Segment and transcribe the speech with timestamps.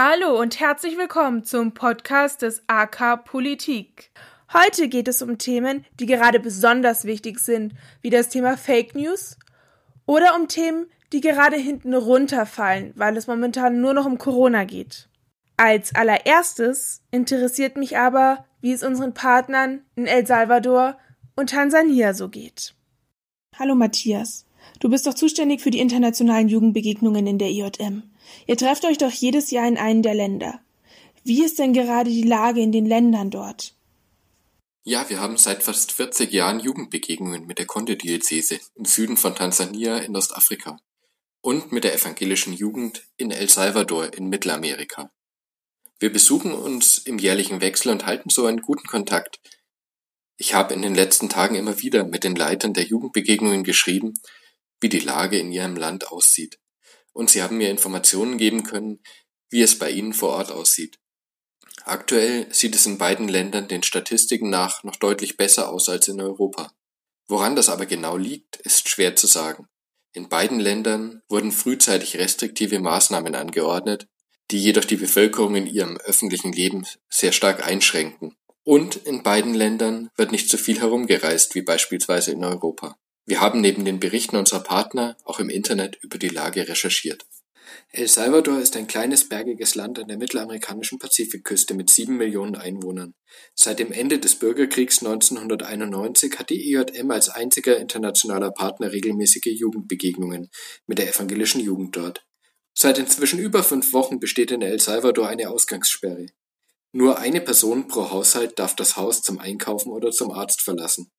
[0.00, 4.12] Hallo und herzlich willkommen zum Podcast des AK Politik.
[4.52, 9.36] Heute geht es um Themen, die gerade besonders wichtig sind, wie das Thema Fake News
[10.06, 15.08] oder um Themen, die gerade hinten runterfallen, weil es momentan nur noch um Corona geht.
[15.56, 20.96] Als allererstes interessiert mich aber, wie es unseren Partnern in El Salvador
[21.34, 22.72] und Tansania so geht.
[23.58, 24.46] Hallo Matthias,
[24.78, 28.04] du bist doch zuständig für die internationalen Jugendbegegnungen in der IJM.
[28.46, 30.60] Ihr trefft euch doch jedes Jahr in einem der Länder.
[31.24, 33.74] Wie ist denn gerade die Lage in den Ländern dort?
[34.84, 39.98] Ja, wir haben seit fast 40 Jahren Jugendbegegnungen mit der Konde-Diözese im Süden von Tansania
[39.98, 40.78] in Ostafrika
[41.42, 45.12] und mit der evangelischen Jugend in El Salvador in Mittelamerika.
[45.98, 49.40] Wir besuchen uns im jährlichen Wechsel und halten so einen guten Kontakt.
[50.38, 54.14] Ich habe in den letzten Tagen immer wieder mit den Leitern der Jugendbegegnungen geschrieben,
[54.80, 56.58] wie die Lage in ihrem Land aussieht
[57.12, 59.00] und sie haben mir Informationen geben können,
[59.50, 60.98] wie es bei ihnen vor Ort aussieht.
[61.84, 66.20] Aktuell sieht es in beiden Ländern den Statistiken nach noch deutlich besser aus als in
[66.20, 66.72] Europa.
[67.28, 69.68] Woran das aber genau liegt, ist schwer zu sagen.
[70.12, 74.08] In beiden Ländern wurden frühzeitig restriktive Maßnahmen angeordnet,
[74.50, 78.36] die jedoch die Bevölkerung in ihrem öffentlichen Leben sehr stark einschränken.
[78.64, 82.98] Und in beiden Ländern wird nicht so viel herumgereist wie beispielsweise in Europa.
[83.28, 87.26] Wir haben neben den Berichten unserer Partner auch im Internet über die Lage recherchiert.
[87.92, 93.12] El Salvador ist ein kleines bergiges Land an der mittelamerikanischen Pazifikküste mit sieben Millionen Einwohnern.
[93.54, 100.48] Seit dem Ende des Bürgerkriegs 1991 hat die EJM als einziger internationaler Partner regelmäßige Jugendbegegnungen
[100.86, 102.24] mit der evangelischen Jugend dort.
[102.72, 106.28] Seit inzwischen über fünf Wochen besteht in El Salvador eine Ausgangssperre.
[106.92, 111.10] Nur eine Person pro Haushalt darf das Haus zum Einkaufen oder zum Arzt verlassen.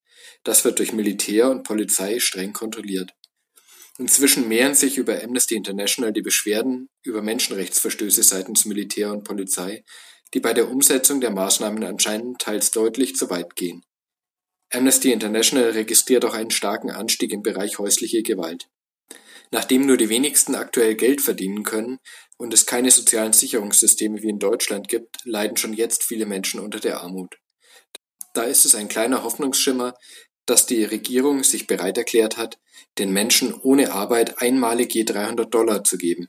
[0.43, 3.11] Das wird durch Militär und Polizei streng kontrolliert.
[3.97, 9.83] Inzwischen mehren sich über Amnesty International die Beschwerden über Menschenrechtsverstöße seitens Militär und Polizei,
[10.33, 13.83] die bei der Umsetzung der Maßnahmen anscheinend teils deutlich zu weit gehen.
[14.71, 18.69] Amnesty International registriert auch einen starken Anstieg im Bereich häusliche Gewalt.
[19.51, 21.97] Nachdem nur die wenigsten aktuell Geld verdienen können
[22.37, 26.79] und es keine sozialen Sicherungssysteme wie in Deutschland gibt, leiden schon jetzt viele Menschen unter
[26.79, 27.35] der Armut.
[28.33, 29.95] Da ist es ein kleiner Hoffnungsschimmer,
[30.45, 32.59] dass die Regierung sich bereit erklärt hat,
[32.97, 36.27] den Menschen ohne Arbeit einmalig je 300 Dollar zu geben.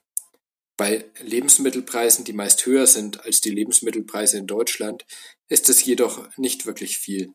[0.76, 5.04] Bei Lebensmittelpreisen, die meist höher sind als die Lebensmittelpreise in Deutschland,
[5.48, 7.32] ist es jedoch nicht wirklich viel.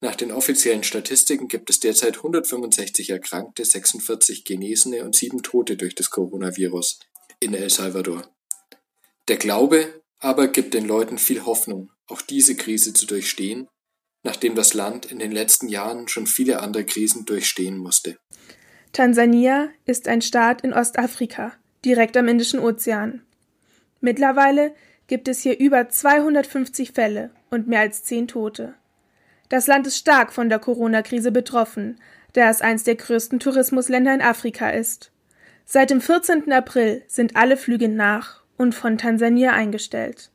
[0.00, 5.94] Nach den offiziellen Statistiken gibt es derzeit 165 Erkrankte, 46 Genesene und sieben Tote durch
[5.94, 7.00] das Coronavirus
[7.40, 8.30] in El Salvador.
[9.28, 13.68] Der Glaube aber gibt den Leuten viel Hoffnung, auch diese Krise zu durchstehen
[14.24, 18.16] nachdem das Land in den letzten Jahren schon viele andere Krisen durchstehen musste.
[18.92, 21.52] Tansania ist ein Staat in Ostafrika,
[21.84, 23.22] direkt am Indischen Ozean.
[24.00, 24.74] Mittlerweile
[25.06, 28.74] gibt es hier über 250 Fälle und mehr als zehn Tote.
[29.48, 32.00] Das Land ist stark von der Corona-Krise betroffen,
[32.32, 35.12] da es eines der größten Tourismusländer in Afrika ist.
[35.66, 36.50] Seit dem 14.
[36.52, 40.30] April sind alle Flüge nach und von Tansania eingestellt.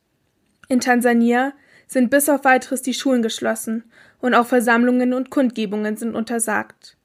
[0.68, 1.52] In Tansania
[1.90, 3.82] sind bis auf weiteres die Schulen geschlossen
[4.20, 6.96] und auch Versammlungen und Kundgebungen sind untersagt.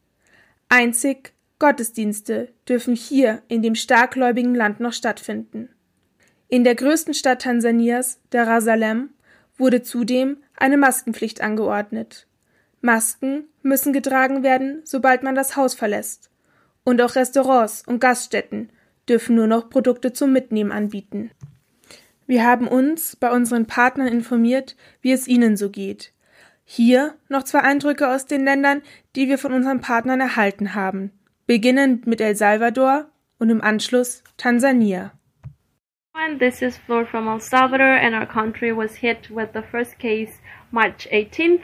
[0.69, 5.69] Einzig Gottesdienste dürfen hier in dem starkgläubigen Land noch stattfinden.
[6.49, 8.67] In der größten Stadt Tansanias, Dar es
[9.57, 12.27] wurde zudem eine Maskenpflicht angeordnet.
[12.81, 16.29] Masken müssen getragen werden, sobald man das Haus verlässt.
[16.83, 18.69] Und auch Restaurants und Gaststätten
[19.09, 21.31] dürfen nur noch Produkte zum Mitnehmen anbieten.
[22.27, 26.11] Wir haben uns bei unseren Partnern informiert, wie es ihnen so geht.
[26.63, 28.81] Hier noch zwei Eindrücke aus den Ländern,
[29.15, 31.11] die wir von unseren Partnern erhalten haben,
[31.45, 33.05] beginnend mit El Salvador
[33.37, 35.11] und im Anschluss Tansania.
[36.39, 40.39] This is Flor from El Salvador and our country was hit with the first case
[40.71, 41.61] March 18th.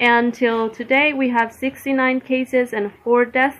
[0.00, 3.58] Until today we have 69 cases and 4 deaths.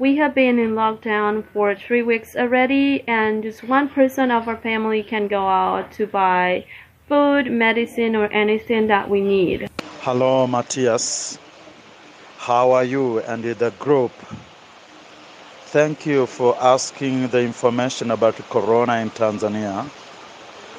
[0.00, 4.56] We have been in lockdown for three weeks already, and just one person of our
[4.56, 6.66] family can go out to buy
[7.08, 9.68] food, medicine, or anything that we need.
[10.02, 11.40] Hello, Matthias.
[12.36, 14.12] How are you and the group?
[15.72, 19.84] Thank you for asking the information about Corona in Tanzania.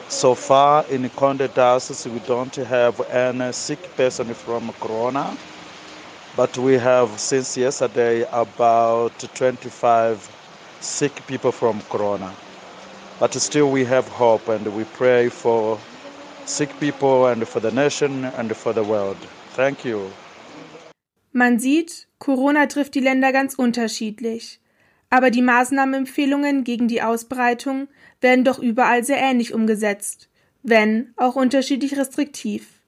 [0.08, 5.36] So far in Conde Diocese, we don't have any sick person from Corona
[6.36, 10.30] but we have since yesterday about 25
[10.80, 12.34] sick people from corona.
[13.20, 15.78] But still we have hope and we pray for
[16.46, 19.18] sick people and for the nation and for the world.
[19.56, 20.12] Thank you.
[21.32, 24.60] Man sieht corona trifft die länder ganz unterschiedlich.
[25.10, 27.88] Aber die Maßnahmenempfehlungen gegen die Ausbreitung
[28.22, 30.30] werden doch überall sehr ähnlich umgesetzt,
[30.62, 32.79] wenn auch unterschiedlich restriktiv.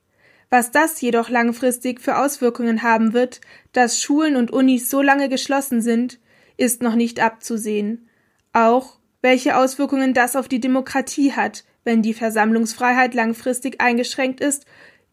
[0.52, 3.40] Was das jedoch langfristig für Auswirkungen haben wird,
[3.72, 6.18] dass Schulen und Unis so lange geschlossen sind,
[6.58, 8.10] ist noch nicht abzusehen.
[8.52, 14.66] Auch welche Auswirkungen das auf die Demokratie hat, wenn die Versammlungsfreiheit langfristig eingeschränkt ist,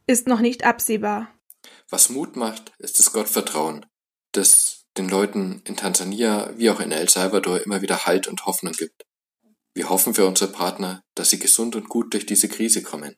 [0.08, 1.34] ist noch nicht absehbar.
[1.88, 3.86] Was Mut macht, ist das Gottvertrauen,
[4.34, 8.74] das den Leuten in Tansania wie auch in El Salvador immer wieder Halt und Hoffnung
[8.74, 9.06] gibt.
[9.74, 13.16] Wir hoffen für unsere Partner, dass sie gesund und gut durch diese Krise kommen.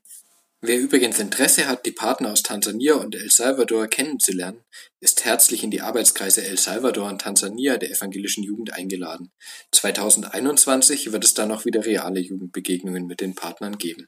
[0.63, 4.63] Wer übrigens Interesse hat, die Partner aus Tansania und El Salvador kennenzulernen,
[4.99, 9.31] ist herzlich in die Arbeitskreise El Salvador und Tansania der evangelischen Jugend eingeladen.
[9.71, 14.05] 2021 wird es dann auch wieder reale Jugendbegegnungen mit den Partnern geben.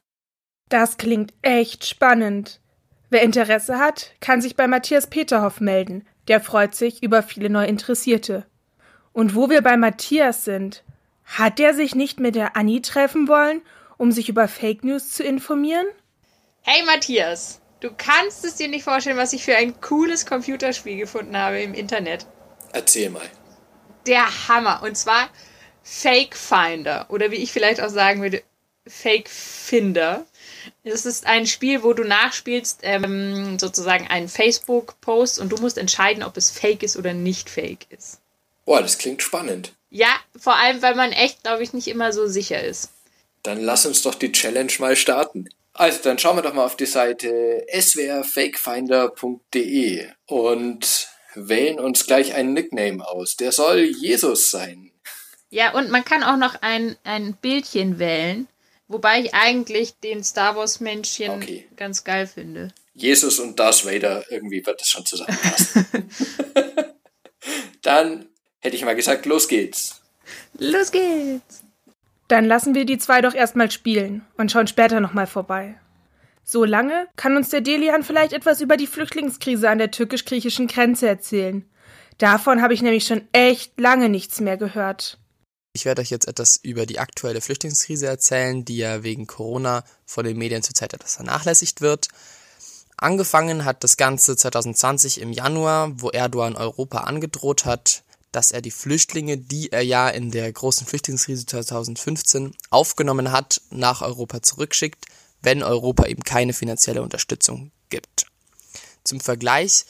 [0.68, 2.60] Das klingt echt spannend.
[3.10, 6.06] Wer Interesse hat, kann sich bei Matthias Peterhoff melden.
[6.28, 8.46] Der freut sich über viele neue Interessierte.
[9.12, 10.84] Und wo wir bei Matthias sind,
[11.24, 13.60] hat der sich nicht mit der Annie treffen wollen,
[13.98, 15.86] um sich über Fake News zu informieren?
[16.66, 21.36] Hey Matthias, du kannst es dir nicht vorstellen, was ich für ein cooles Computerspiel gefunden
[21.36, 22.24] habe im Internet.
[22.72, 23.28] Erzähl mal.
[24.06, 24.82] Der Hammer.
[24.82, 25.28] Und zwar
[25.82, 27.04] Fake Finder.
[27.10, 28.42] Oder wie ich vielleicht auch sagen würde,
[28.86, 30.24] Fake Finder.
[30.84, 36.22] Es ist ein Spiel, wo du nachspielst, ähm, sozusagen einen Facebook-Post und du musst entscheiden,
[36.22, 38.20] ob es fake ist oder nicht fake ist.
[38.64, 39.74] Boah, das klingt spannend.
[39.90, 42.88] Ja, vor allem, weil man echt, glaube ich, nicht immer so sicher ist.
[43.42, 45.50] Dann lass uns doch die Challenge mal starten.
[45.74, 52.52] Also dann schauen wir doch mal auf die Seite swrfakefinder.de und wählen uns gleich einen
[52.52, 53.34] Nickname aus.
[53.34, 54.92] Der soll Jesus sein.
[55.50, 58.46] Ja, und man kann auch noch ein, ein Bildchen wählen,
[58.86, 61.66] wobei ich eigentlich den Star Wars Männchen okay.
[61.76, 62.72] ganz geil finde.
[62.92, 65.86] Jesus und Darth Vader, irgendwie wird das schon zusammenpassen.
[67.82, 68.28] dann
[68.60, 70.00] hätte ich mal gesagt, los geht's.
[70.56, 71.63] Los geht's.
[72.28, 75.74] Dann lassen wir die zwei doch erstmal spielen und schauen später nochmal vorbei.
[76.42, 81.08] So lange kann uns der Delian vielleicht etwas über die Flüchtlingskrise an der türkisch-griechischen Grenze
[81.08, 81.64] erzählen.
[82.18, 85.18] Davon habe ich nämlich schon echt lange nichts mehr gehört.
[85.72, 90.24] Ich werde euch jetzt etwas über die aktuelle Flüchtlingskrise erzählen, die ja wegen Corona von
[90.24, 92.08] den Medien zurzeit etwas vernachlässigt wird.
[92.96, 98.04] Angefangen hat das Ganze 2020 im Januar, wo Erdogan Europa angedroht hat,
[98.34, 104.02] dass er die Flüchtlinge, die er ja in der großen Flüchtlingskrise 2015 aufgenommen hat, nach
[104.02, 105.04] Europa zurückschickt,
[105.40, 108.26] wenn Europa ihm keine finanzielle Unterstützung gibt.
[109.04, 109.84] Zum Vergleich,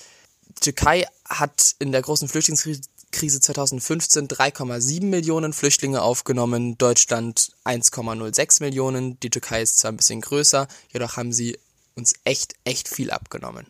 [0.49, 9.19] die Türkei hat in der großen Flüchtlingskrise 2015 3,7 Millionen Flüchtlinge aufgenommen, Deutschland 1,06 Millionen.
[9.21, 11.59] Die Türkei ist zwar ein bisschen größer, jedoch haben sie
[11.95, 13.67] uns echt, echt viel abgenommen.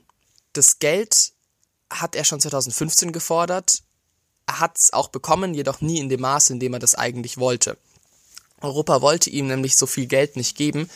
[0.53, 1.32] Das Geld
[1.91, 3.84] hat er schon 2015 gefordert, er
[4.50, 7.76] hat es auch bekommen, jedoch nie in dem Maße, in dem er das eigentlich wollte.
[8.61, 10.88] Europa wollte ihm nämlich so viel Geld nicht geben,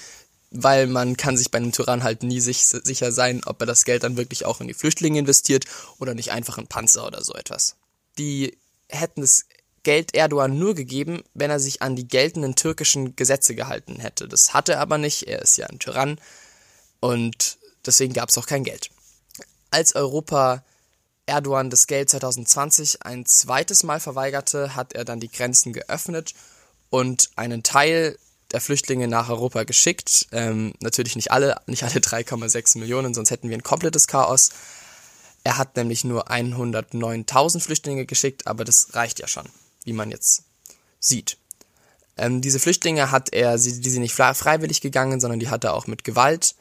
[0.51, 3.85] weil man kann sich bei einem Tyrann halt nie sich, sicher sein, ob er das
[3.85, 5.67] Geld dann wirklich auch in die Flüchtlinge investiert
[5.99, 7.77] oder nicht einfach in Panzer oder so etwas.
[8.17, 8.57] Die
[8.89, 9.45] hätten das
[9.83, 14.29] Geld Erdogan nur gegeben, wenn er sich an die geltenden türkischen Gesetze gehalten hätte.
[14.29, 16.21] Das hatte er aber nicht, er ist ja ein Tyrann
[17.01, 18.91] und deswegen gab es auch kein Geld.
[19.71, 20.65] Als Europa
[21.29, 26.35] Erdogan das Geld 2020 ein zweites Mal verweigerte, hat er dann die Grenzen geöffnet
[26.91, 28.19] und einen Teil
[28.51, 30.29] der Flüchtlinge nach Europa geschickt.
[30.33, 34.51] Ähm, natürlich nicht alle, nicht alle 3,6 Millionen, sonst hätten wir ein komplettes Chaos.
[35.45, 39.47] Er hat nämlich nur 109.000 Flüchtlinge geschickt, aber das reicht ja schon,
[39.85, 40.45] wie man jetzt
[40.99, 41.39] sieht.
[42.17, 45.87] Ähm, diese Flüchtlinge hat er, die sind nicht freiwillig gegangen, sondern die hat er auch
[45.87, 46.55] mit Gewalt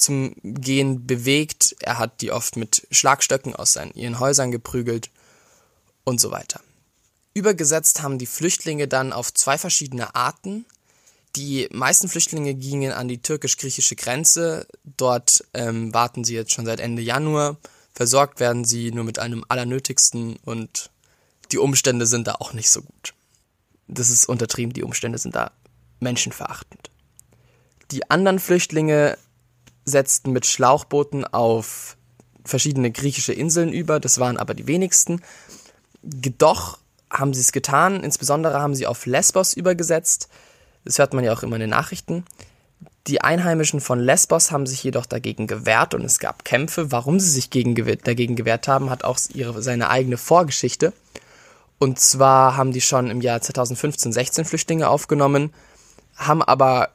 [0.00, 1.76] zum Gehen bewegt.
[1.80, 5.10] Er hat die oft mit Schlagstöcken aus seinen, ihren Häusern geprügelt
[6.04, 6.60] und so weiter.
[7.34, 10.66] Übergesetzt haben die Flüchtlinge dann auf zwei verschiedene Arten.
[11.36, 14.66] Die meisten Flüchtlinge gingen an die türkisch-griechische Grenze.
[14.96, 17.56] Dort ähm, warten sie jetzt schon seit Ende Januar.
[17.94, 20.90] Versorgt werden sie nur mit einem Allernötigsten und
[21.52, 23.14] die Umstände sind da auch nicht so gut.
[23.86, 25.52] Das ist untertrieben, die Umstände sind da
[26.00, 26.90] menschenverachtend.
[27.90, 29.18] Die anderen Flüchtlinge
[29.90, 31.96] setzten mit Schlauchbooten auf
[32.44, 35.20] verschiedene griechische Inseln über, das waren aber die wenigsten.
[36.02, 36.78] Doch
[37.10, 40.28] haben sie es getan, insbesondere haben sie auf Lesbos übergesetzt,
[40.84, 42.24] das hört man ja auch immer in den Nachrichten.
[43.06, 46.92] Die Einheimischen von Lesbos haben sich jedoch dagegen gewehrt und es gab Kämpfe.
[46.92, 50.92] Warum sie sich gegen, dagegen gewehrt haben, hat auch ihre, seine eigene Vorgeschichte.
[51.78, 55.52] Und zwar haben die schon im Jahr 2015 16 Flüchtlinge aufgenommen,
[56.16, 56.90] haben aber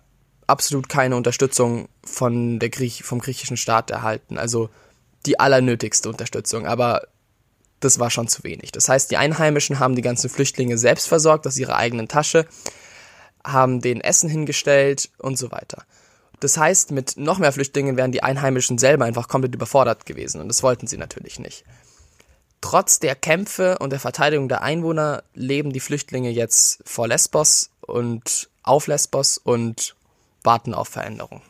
[0.47, 4.37] absolut keine Unterstützung von der Griech vom griechischen Staat erhalten.
[4.37, 4.69] Also
[5.25, 6.65] die allernötigste Unterstützung.
[6.65, 7.07] Aber
[7.79, 8.71] das war schon zu wenig.
[8.71, 12.45] Das heißt, die Einheimischen haben die ganzen Flüchtlinge selbst versorgt aus ihrer eigenen Tasche,
[13.43, 15.85] haben denen Essen hingestellt und so weiter.
[16.39, 20.47] Das heißt, mit noch mehr Flüchtlingen wären die Einheimischen selber einfach komplett überfordert gewesen und
[20.47, 21.63] das wollten sie natürlich nicht.
[22.61, 28.49] Trotz der Kämpfe und der Verteidigung der Einwohner leben die Flüchtlinge jetzt vor Lesbos und
[28.63, 29.94] auf Lesbos und
[30.45, 31.41] warten auf Veränderung.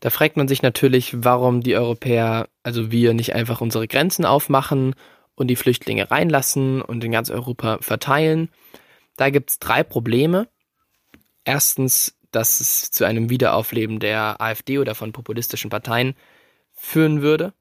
[0.00, 4.94] Da fragt man sich natürlich, warum die Europäer, also wir, nicht einfach unsere Grenzen aufmachen
[5.36, 8.48] und die Flüchtlinge reinlassen und in ganz Europa verteilen.
[9.16, 10.48] Da gibt es drei Probleme.
[11.44, 16.14] Erstens, dass es zu einem Wiederaufleben der AfD oder von populistischen Parteien
[16.72, 17.52] führen würde.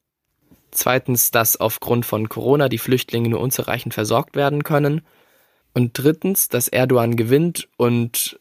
[0.72, 5.01] Zweitens, dass aufgrund von Corona die Flüchtlinge nur unzureichend versorgt werden können.
[5.74, 8.39] Und drittens, dass Erdogan gewinnt und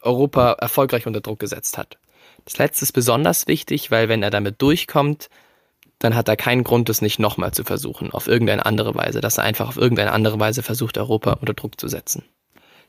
[0.00, 1.98] Europa erfolgreich unter Druck gesetzt hat.
[2.44, 5.28] Das letzte ist besonders wichtig, weil wenn er damit durchkommt,
[5.98, 9.38] dann hat er keinen Grund, es nicht nochmal zu versuchen, auf irgendeine andere Weise, dass
[9.38, 12.24] er einfach auf irgendeine andere Weise versucht, Europa unter Druck zu setzen.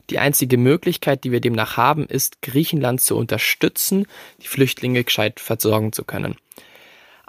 [0.09, 4.07] Die einzige Möglichkeit, die wir demnach haben, ist, Griechenland zu unterstützen,
[4.41, 6.35] die Flüchtlinge gescheit versorgen zu können.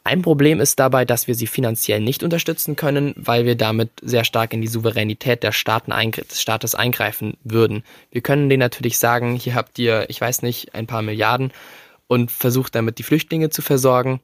[0.02, 4.24] Ein Problem ist dabei, dass wir sie finanziell nicht unterstützen können, weil wir damit sehr
[4.24, 7.84] stark in die Souveränität der Staaten des Staates eingreifen würden.
[8.10, 11.52] Wir können denen natürlich sagen, hier habt ihr, ich weiß nicht, ein paar Milliarden
[12.06, 14.20] und versucht damit die Flüchtlinge zu versorgen.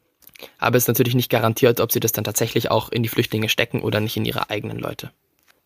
[0.59, 3.49] Aber es ist natürlich nicht garantiert, ob sie das dann tatsächlich auch in die Flüchtlinge
[3.49, 5.11] stecken oder nicht in ihre eigenen Leute.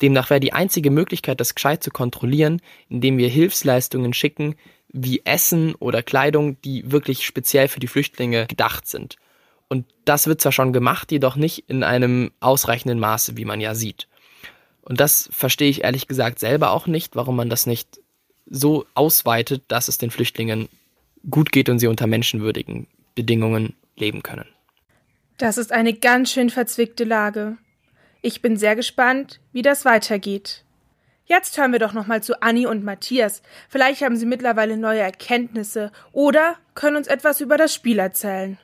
[0.02, 4.57] Demnach wäre die einzige Möglichkeit, das gescheit zu kontrollieren, indem wir Hilfsleistungen schicken,
[4.93, 9.17] wie Essen oder Kleidung, die wirklich speziell für die Flüchtlinge gedacht sind.
[9.71, 13.77] Und das wird zwar schon gemacht, jedoch nicht in einem ausreichenden Maße, wie man ja
[13.77, 14.09] sieht.
[14.83, 18.00] Und das verstehe ich ehrlich gesagt selber auch nicht, warum man das nicht
[18.47, 20.69] so ausweitet, dass es den Flüchtlingen
[21.31, 24.49] gut geht und sie unter menschenwürdigen Bedingungen leben können.
[25.39, 27.57] Das ist eine ganz schön verzwickte Lage.
[28.23, 30.65] Ich bin sehr gespannt, wie das weitergeht.
[31.27, 33.43] Jetzt hören wir doch noch mal zu Anni und Matthias.
[33.69, 38.59] Vielleicht haben sie mittlerweile neue Erkenntnisse oder können uns etwas über das Spiel erzählen.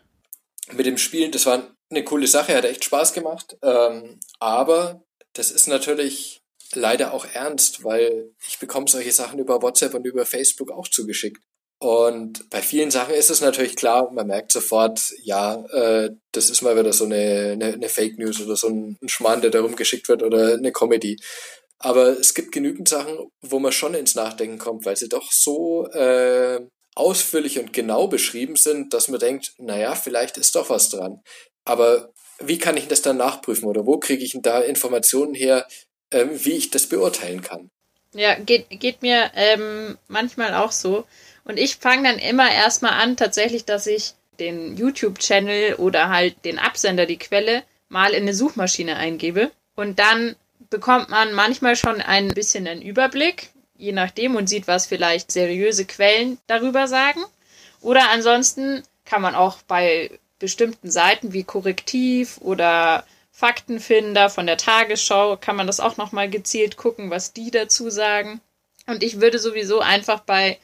[0.73, 3.57] Mit dem Spielen, das war eine coole Sache, hat echt Spaß gemacht.
[3.63, 6.41] Ähm, aber das ist natürlich
[6.75, 11.43] leider auch ernst, weil ich bekomme solche Sachen über WhatsApp und über Facebook auch zugeschickt.
[11.79, 16.63] Und bei vielen Sachen ist es natürlich klar, man merkt sofort, ja, äh, das ist
[16.63, 19.77] mal wieder so eine, eine, eine Fake News oder so ein, ein Schmarrn, der darum
[19.77, 21.19] geschickt wird oder eine Comedy.
[21.79, 25.87] Aber es gibt genügend Sachen, wo man schon ins Nachdenken kommt, weil sie doch so
[25.89, 26.63] äh,
[26.97, 31.23] ausführlich und genau beschrieben sind, dass man denkt, naja, vielleicht ist doch was dran.
[31.65, 32.11] Aber
[32.41, 35.67] wie kann ich das dann nachprüfen oder wo kriege ich denn da Informationen her,
[36.11, 37.71] äh, wie ich das beurteilen kann?
[38.15, 41.05] Ja, geht, geht mir ähm, manchmal auch so.
[41.45, 46.59] Und ich fange dann immer erstmal an, tatsächlich, dass ich den YouTube-Channel oder halt den
[46.59, 49.51] Absender, die Quelle, mal in eine Suchmaschine eingebe.
[49.75, 50.35] Und dann
[50.71, 55.85] bekommt man manchmal schon ein bisschen einen Überblick, je nachdem, und sieht, was vielleicht seriöse
[55.85, 57.21] Quellen darüber sagen.
[57.81, 65.37] Oder ansonsten kann man auch bei bestimmten Seiten wie Korrektiv oder Faktenfinder von der Tagesschau,
[65.37, 68.41] kann man das auch nochmal gezielt gucken, was die dazu sagen.
[68.87, 70.59] Und ich würde sowieso einfach bei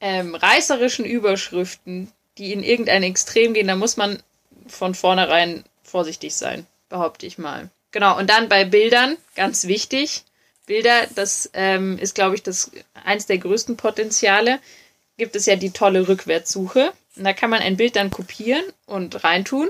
[0.00, 4.22] ähm, reißerischen Überschriften, die in irgendein Extrem gehen, da muss man
[4.66, 7.70] von vornherein vorsichtig sein, behaupte ich mal.
[7.90, 10.24] Genau, und dann bei Bildern, ganz wichtig.
[10.68, 12.70] Bilder, das ähm, ist, glaube ich, das
[13.04, 14.60] eins der größten Potenziale.
[15.16, 16.92] Gibt es ja die tolle Rückwärtssuche.
[17.16, 19.68] Und da kann man ein Bild dann kopieren und reintun.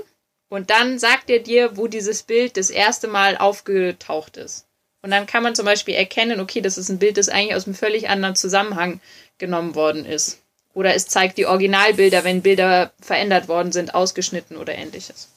[0.49, 4.65] Und dann sagt er dir, wo dieses Bild das erste Mal aufgetaucht ist.
[5.01, 7.65] Und dann kann man zum Beispiel erkennen, okay, das ist ein Bild, das eigentlich aus
[7.65, 8.99] einem völlig anderen Zusammenhang
[9.37, 10.39] genommen worden ist.
[10.73, 15.29] Oder es zeigt die Originalbilder, wenn Bilder verändert worden sind, ausgeschnitten oder ähnliches.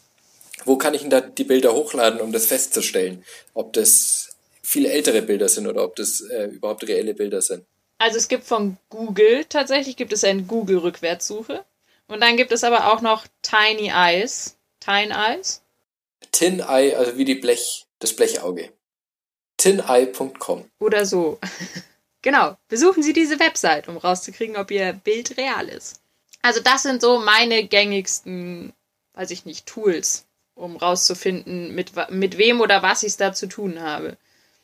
[0.65, 3.25] Wo kann ich denn da die Bilder hochladen, um das festzustellen?
[3.55, 4.32] Ob das
[4.63, 7.65] viele ältere Bilder sind oder ob das äh, überhaupt reelle Bilder sind?
[7.99, 11.65] Also es gibt von Google tatsächlich gibt es eine Google-Rückwärtssuche.
[12.09, 14.57] Und dann gibt es aber auch noch Tiny Eyes.
[14.81, 15.63] Tiny Eyes?
[16.33, 18.71] Tin Eye, also wie die Blech, das Blechauge.
[19.57, 20.69] tineye.com.
[20.79, 21.39] Oder so.
[22.25, 26.01] Genau, besuchen Sie diese Website, um rauszukriegen, ob Ihr Bild real ist.
[26.41, 28.73] Also das sind so meine gängigsten,
[29.15, 33.49] weiß ich nicht, Tools, um rauszufinden, mit, mit wem oder was ich es da zu
[33.49, 34.17] tun habe.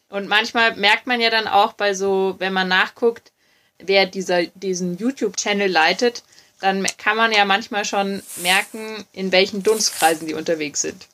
[0.09, 3.33] Und manchmal merkt man ja dann auch bei so, wenn man nachguckt,
[3.79, 6.23] wer dieser, diesen YouTube-Channel leitet,
[6.61, 11.07] dann kann man ja manchmal schon merken, in welchen Dunstkreisen die unterwegs sind.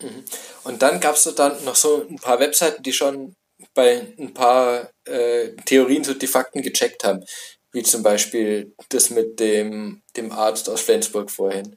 [0.00, 0.24] Mhm.
[0.64, 3.34] Und dann gab es dann noch so ein paar Webseiten, die schon
[3.74, 7.24] bei ein paar äh, Theorien so die Fakten gecheckt haben.
[7.72, 11.74] Wie zum Beispiel das mit dem, dem Arzt aus Flensburg vorhin.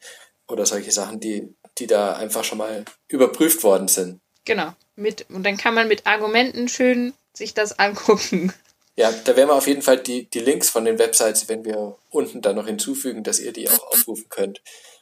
[0.48, 4.20] Oder solche Sachen, die, die da einfach schon mal überprüft worden sind.
[4.44, 4.74] Genau.
[4.96, 8.54] Mit, und dann kann man mit Argumenten schön sich das angucken.
[8.96, 11.98] Ja, da werden wir auf jeden Fall die, die Links von den Websites, wenn wir
[12.10, 14.62] unten dann noch hinzufügen, dass ihr die auch aufrufen könnt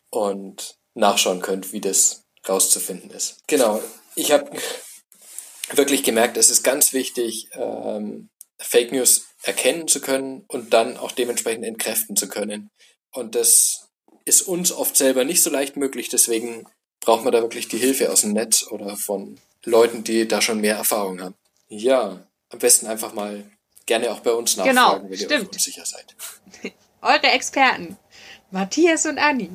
[0.10, 3.38] und nachschauen könnt, wie das rauszufinden ist.
[3.48, 3.82] Genau.
[4.16, 4.50] Ich habe
[5.74, 11.12] wirklich gemerkt, es ist ganz wichtig, ähm, Fake News erkennen zu können und dann auch
[11.12, 12.70] dementsprechend entkräften zu können.
[13.12, 13.90] Und das
[14.26, 16.66] ist uns oft selber nicht so leicht möglich, deswegen
[17.00, 20.62] braucht man da wirklich die Hilfe aus dem Netz oder von Leuten, die da schon
[20.62, 21.36] mehr Erfahrung haben.
[21.70, 23.44] Ja, am besten einfach mal
[23.86, 25.50] gerne auch bei uns Genau, nachfragen, wenn ihr stimmt.
[25.50, 26.16] euch unsicher seid.
[27.02, 27.98] Eure Experten,
[28.52, 29.50] Matthias und Anni.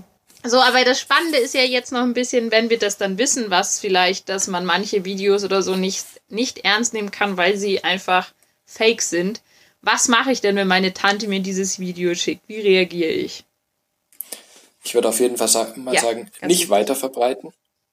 [0.44, 3.50] So, aber das Spannende ist ja jetzt noch ein bisschen, wenn wir das dann wissen,
[3.50, 7.82] was vielleicht, dass man manche Videos oder so nicht, nicht ernst nehmen kann, weil sie
[7.84, 8.32] einfach
[8.64, 9.42] fake sind.
[9.82, 12.48] Was mache ich denn, wenn meine Tante mir dieses Video schickt?
[12.48, 13.44] Wie reagiere ich?
[14.84, 17.52] Ich würde auf jeden Fall sa mal Ja, sagen, nicht weiter verbreiten.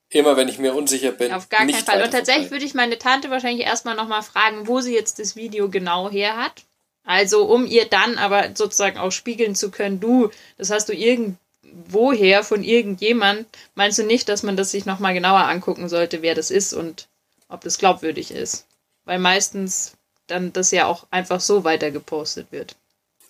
[0.10, 1.34] Immer wenn ich mir unsicher bin.
[1.34, 2.04] Auf gar keinen Fall.
[2.04, 5.70] Und tatsächlich würde ich meine Tante wahrscheinlich erstmal nochmal fragen, wo sie jetzt das Video
[5.70, 6.64] genau her hat.
[7.04, 12.44] Also, um ihr dann aber sozusagen auch spiegeln zu können, du, das hast du irgendwoher
[12.44, 13.48] von irgendjemand.
[13.76, 17.08] Meinst du nicht, dass man das sich nochmal genauer angucken sollte, wer das ist und
[17.48, 18.66] ob das glaubwürdig ist?
[19.06, 19.94] Weil meistens
[20.28, 22.76] dann das ja auch einfach so weiter gepostet wird.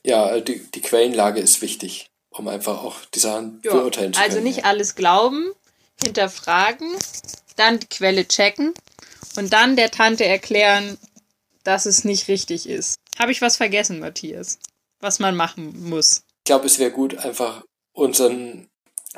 [0.04, 4.32] Ja, die, die Quellenlage ist wichtig, um einfach auch die Sachen beurteilen zu können.
[4.32, 4.64] also nicht ja.
[4.66, 5.52] alles glauben,
[6.06, 6.96] hinterfragen,
[7.56, 8.74] dann die Quelle checken
[9.38, 10.98] und dann der Tante erklären,
[11.64, 13.00] dass es nicht richtig ist.
[13.18, 14.60] Habe ich was vergessen, Matthias?
[15.00, 16.24] Was man machen muss.
[16.40, 18.68] Ich glaube, es wäre gut, einfach unseren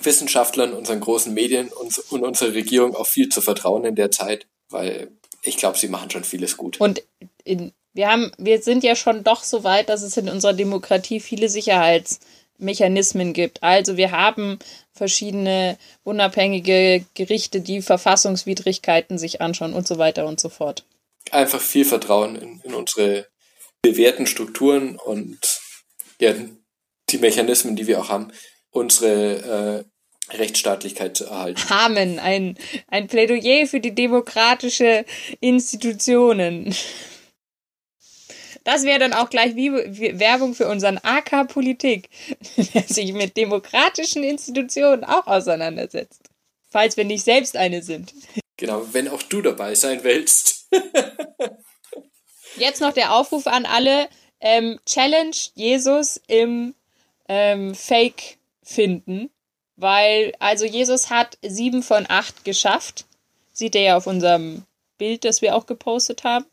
[0.01, 4.47] Wissenschaftlern, unseren großen Medien und, und unserer Regierung auch viel zu vertrauen in der Zeit,
[4.69, 6.79] weil ich glaube, sie machen schon vieles gut.
[6.79, 7.03] Und
[7.43, 11.19] in, wir haben, wir sind ja schon doch so weit, dass es in unserer Demokratie
[11.19, 11.49] viele
[12.57, 13.63] Sicherheitsmechanismen gibt.
[13.63, 14.59] Also wir haben
[14.93, 20.85] verschiedene unabhängige Gerichte, die Verfassungswidrigkeiten sich anschauen und so weiter und so fort.
[21.31, 23.27] Einfach viel Vertrauen in, in unsere
[23.81, 25.39] bewährten Strukturen und
[26.19, 26.33] ja,
[27.09, 28.31] die Mechanismen, die wir auch haben,
[28.71, 29.85] unsere
[30.31, 31.61] äh, Rechtsstaatlichkeit zu erhalten.
[31.69, 32.19] Amen.
[32.19, 35.05] Ein, ein Plädoyer für die demokratische
[35.39, 36.73] Institutionen.
[38.67, 39.71] Das wäre dann auch gleich wie,
[40.19, 42.09] Werbung für unseren AK Politik,
[42.57, 46.23] der sich mit demokratischen Institutionen auch auseinandersetzt.
[46.67, 48.13] Falls wir nicht selbst eine sind.
[48.57, 50.67] Genau, wenn auch du dabei sein willst.
[52.57, 54.09] Jetzt noch der Aufruf an alle.
[54.41, 56.75] Ähm, Challenge Jesus im
[57.29, 59.29] ähm, Fake finden.
[59.77, 63.05] Weil, also Jesus hat sieben von acht geschafft.
[63.53, 64.65] Sieht ihr ja auf unserem
[64.97, 66.45] Bild, das wir auch gepostet haben.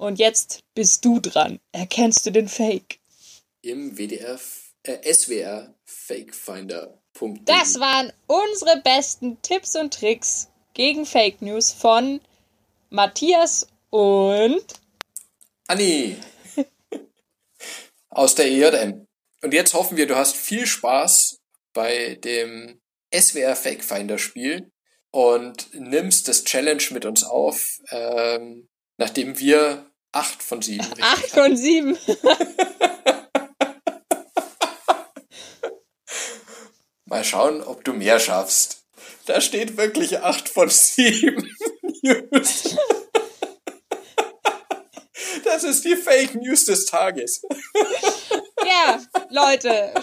[0.00, 1.60] Und jetzt bist du dran.
[1.72, 3.00] Erkennst du den Fake?
[3.60, 4.40] Im WDR,
[4.84, 6.98] äh, SWR Fakefinder.
[7.44, 12.22] Das waren unsere besten Tipps und Tricks gegen Fake News von
[12.88, 14.64] Matthias und
[15.66, 16.16] Anni
[18.08, 19.06] aus der EJM.
[19.42, 21.40] Und jetzt hoffen wir, du hast viel Spaß
[21.74, 22.80] bei dem
[23.14, 24.72] SWR Fakefinder Spiel
[25.10, 31.26] und nimmst das Challenge mit uns auf, ähm, nachdem wir acht von sieben richtig acht
[31.30, 31.96] von sieben.
[37.04, 38.84] Mal schauen, ob du mehr schaffst.
[39.26, 41.56] Da steht wirklich acht von sieben
[42.02, 42.76] News.
[45.44, 47.42] Das ist die Fake News des Tages.
[48.62, 49.94] Ja, Leute,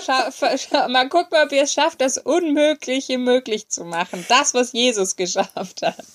[0.90, 4.26] mal gucken, ob ihr es schafft, das Unmögliche möglich zu machen.
[4.30, 6.06] Das, was Jesus geschafft hat.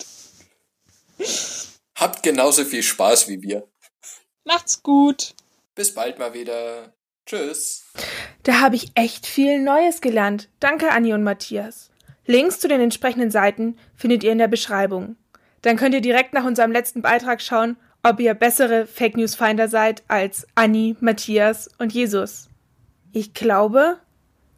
[1.94, 3.71] Habt genauso viel Spaß wie wir.
[4.44, 5.34] Macht's gut.
[5.74, 6.92] Bis bald mal wieder.
[7.26, 7.84] Tschüss.
[8.42, 10.48] Da habe ich echt viel Neues gelernt.
[10.60, 11.90] Danke, Anni und Matthias.
[12.26, 15.16] Links zu den entsprechenden Seiten findet ihr in der Beschreibung.
[15.62, 19.68] Dann könnt ihr direkt nach unserem letzten Beitrag schauen, ob ihr bessere Fake News Finder
[19.68, 22.48] seid als Anni, Matthias und Jesus.
[23.12, 23.98] Ich glaube,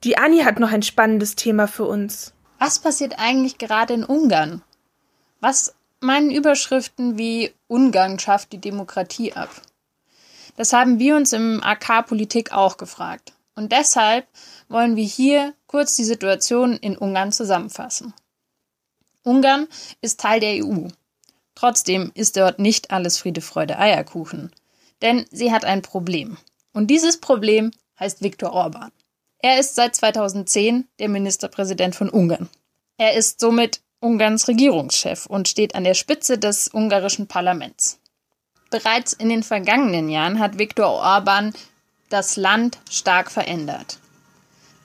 [0.02, 2.32] die Anni hat noch ein spannendes Thema für uns.
[2.58, 4.62] Was passiert eigentlich gerade in Ungarn?
[5.40, 9.50] Was meinen Überschriften wie Ungarn schafft die Demokratie ab?
[10.56, 13.32] Das haben wir uns im AK Politik auch gefragt.
[13.56, 14.26] Und deshalb
[14.68, 18.14] wollen wir hier kurz die Situation in Ungarn zusammenfassen.
[19.22, 19.68] Ungarn
[20.00, 20.88] ist Teil der EU.
[21.54, 24.52] Trotzdem ist dort nicht alles Friede, Freude, Eierkuchen.
[25.02, 26.36] Denn sie hat ein Problem.
[26.72, 28.90] Und dieses Problem heißt Viktor Orban.
[29.38, 32.48] Er ist seit 2010 der Ministerpräsident von Ungarn.
[32.96, 38.00] Er ist somit Ungarns Regierungschef und steht an der Spitze des ungarischen Parlaments.
[38.74, 41.52] Bereits in den vergangenen Jahren hat Viktor Orban
[42.08, 43.98] das Land stark verändert.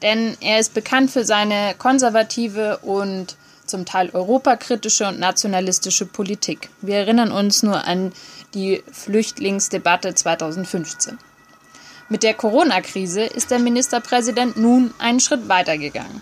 [0.04, 6.70] Denn er ist bekannt für seine konservative und zum Teil europakritische und nationalistische Politik.
[6.82, 8.14] Wir erinnern uns nur an
[8.54, 11.18] die Flüchtlingsdebatte 2015.
[12.10, 16.22] Mit der Corona-Krise ist der Ministerpräsident nun einen Schritt weitergegangen.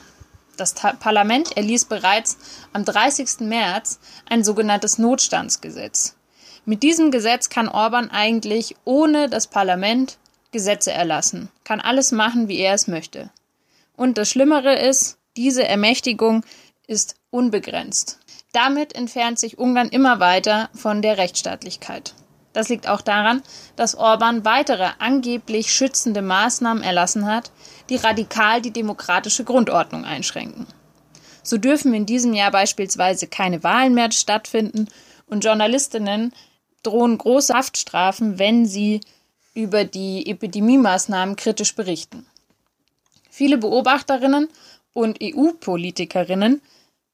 [0.56, 2.38] Das Parlament erließ bereits
[2.72, 3.42] am 30.
[3.42, 4.00] März
[4.30, 6.14] ein sogenanntes Notstandsgesetz.
[6.70, 10.18] Mit diesem Gesetz kann Orban eigentlich ohne das Parlament
[10.52, 13.30] Gesetze erlassen, kann alles machen, wie er es möchte.
[13.96, 16.44] Und das Schlimmere ist, diese Ermächtigung
[16.86, 18.20] ist unbegrenzt.
[18.52, 22.14] Damit entfernt sich Ungarn immer weiter von der Rechtsstaatlichkeit.
[22.52, 23.44] Das liegt auch daran,
[23.78, 27.50] dass Orban weitere angeblich schützende Maßnahmen erlassen hat,
[27.88, 30.68] die radikal die demokratische Grundordnung einschränken.
[31.44, 34.90] So dürfen in diesem Jahr beispielsweise keine Wahlen mehr stattfinden
[35.28, 36.34] und Journalistinnen
[36.84, 39.02] drohen große Haftstrafen, wenn sie
[39.54, 42.26] über die Epidemiemaßnahmen kritisch berichten.
[43.30, 44.48] Viele Beobachterinnen
[44.94, 46.62] und EU-Politikerinnen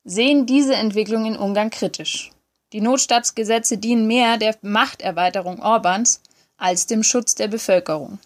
[0.04, 2.32] sehen diese Entwicklung in Ungarn kritisch.
[2.74, 6.22] Die Notstaatsgesetze dienen mehr der Machterweiterung Orbans
[6.58, 8.20] als dem Schutz der Bevölkerung.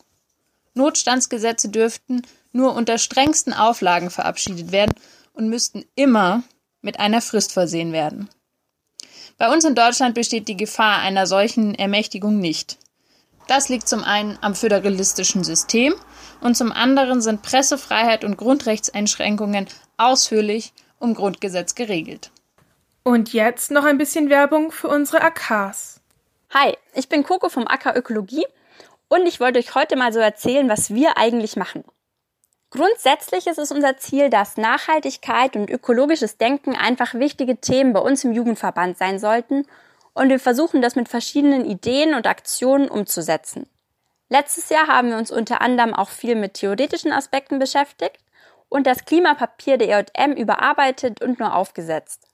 [0.74, 2.22] Notstandsgesetze dürften
[2.52, 4.94] nur unter strengsten Auflagen verabschiedet werden
[5.34, 6.44] und müssten immer
[6.82, 8.30] mit einer Frist versehen werden.
[9.38, 12.80] Bei uns in Deutschland besteht die Gefahr einer solchen Ermächtigung nicht.
[13.48, 15.94] Das liegt zum einen am föderalistischen System
[16.42, 22.32] und zum anderen sind Pressefreiheit und Grundrechtseinschränkungen ausführlich im Grundgesetz geregelt.
[23.04, 26.02] Und jetzt noch ein bisschen Werbung für unsere AKs.
[26.54, 28.46] Hi, ich bin Coco vom Acker Ökologie
[29.08, 31.84] und ich wollte euch heute mal so erzählen, was wir eigentlich machen.
[32.70, 38.24] Grundsätzlich ist es unser Ziel, dass Nachhaltigkeit und ökologisches Denken einfach wichtige Themen bei uns
[38.24, 39.66] im Jugendverband sein sollten
[40.14, 43.70] und wir versuchen das mit verschiedenen Ideen und Aktionen umzusetzen.
[44.30, 48.18] Letztes Jahr haben wir uns unter anderem auch viel mit theoretischen Aspekten beschäftigt
[48.68, 52.28] und das Klimapapier der EJM überarbeitet und nur aufgesetzt.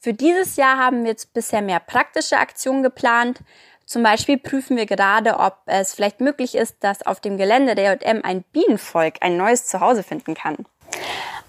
[0.00, 3.40] Für dieses Jahr haben wir jetzt bisher mehr praktische Aktionen geplant.
[3.88, 7.94] Zum Beispiel prüfen wir gerade, ob es vielleicht möglich ist, dass auf dem Gelände der
[7.94, 10.66] JM ein Bienenvolk ein neues Zuhause finden kann.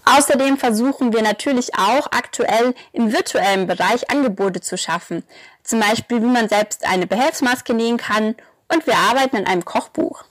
[0.06, 5.24] Außerdem versuchen wir natürlich auch aktuell im virtuellen Bereich Angebote zu schaffen.
[5.64, 8.36] Zum Beispiel, wie man selbst eine Behelfsmaske nähen kann
[8.74, 10.24] und wir arbeiten in einem Kochbuch.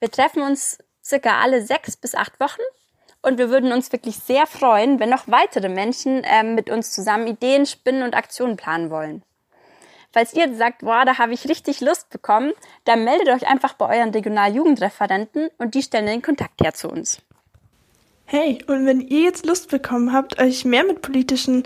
[0.00, 2.62] Wir treffen uns circa alle sechs bis acht Wochen
[3.20, 7.26] und wir würden uns wirklich sehr freuen, wenn noch weitere Menschen ähm, mit uns zusammen
[7.26, 9.22] Ideen spinnen und Aktionen planen wollen.
[10.14, 12.52] Falls ihr sagt, boah, da habe ich richtig Lust bekommen,
[12.84, 17.20] dann meldet euch einfach bei euren Regionaljugendreferenten und die stellen den Kontakt her zu uns.
[18.24, 21.64] Hey, und wenn ihr jetzt Lust bekommen habt, euch mehr mit politischen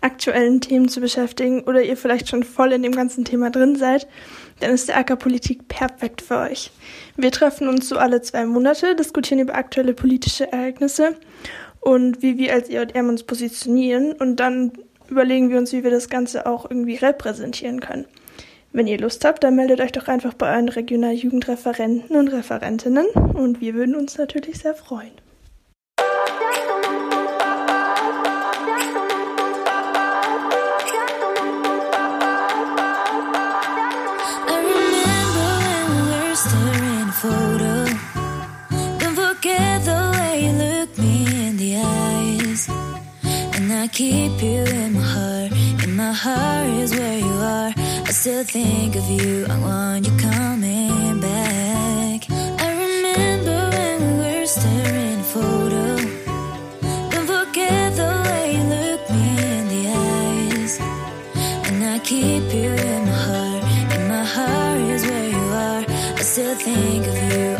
[0.00, 4.06] aktuellen Themen zu beschäftigen oder ihr vielleicht schon voll in dem ganzen Thema drin seid,
[4.60, 6.70] dann ist der Ackerpolitik perfekt für euch.
[7.16, 11.16] Wir treffen uns so alle zwei Monate, diskutieren über aktuelle politische Ereignisse
[11.80, 14.72] und wie wir als EJM uns positionieren und dann
[15.10, 18.06] überlegen wir uns, wie wir das Ganze auch irgendwie repräsentieren können.
[18.72, 23.60] Wenn ihr Lust habt, dann meldet euch doch einfach bei euren Regionaljugendreferenten und Referentinnen und
[23.60, 25.12] wir würden uns natürlich sehr freuen.
[43.98, 44.97] keep you in
[46.18, 47.72] heart is where you are.
[48.08, 49.46] I still think of you.
[49.48, 52.18] I want you coming back.
[52.66, 55.84] I remember when we were staring at a photo.
[57.12, 60.74] Don't forget the way you look me in the eyes.
[61.68, 63.62] And I keep you in my heart.
[63.94, 65.84] In my heart is where you are.
[66.20, 67.57] I still think of you.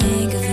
[0.00, 0.43] think of